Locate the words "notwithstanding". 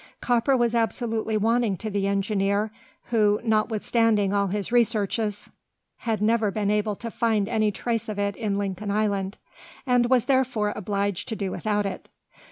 3.43-4.33